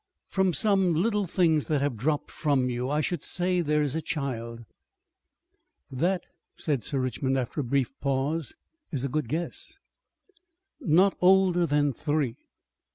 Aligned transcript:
"From 0.25 0.51
some 0.51 0.95
little 0.95 1.27
things 1.27 1.67
that 1.67 1.81
have 1.81 1.95
dropped 1.95 2.31
from 2.31 2.71
you, 2.71 2.89
I 2.89 3.01
should 3.01 3.21
say 3.21 3.61
there 3.61 3.83
is 3.83 3.95
a 3.95 4.01
child." 4.01 4.61
"That," 5.91 6.23
said 6.55 6.83
Sir 6.83 6.97
Richmond 6.97 7.37
after 7.37 7.61
a 7.61 7.63
brief 7.63 7.91
pause, 7.99 8.55
"is 8.91 9.03
a 9.03 9.09
good 9.09 9.29
guess." 9.29 9.77
"Not 10.79 11.15
older 11.21 11.67
than 11.67 11.93
three." 11.93 12.35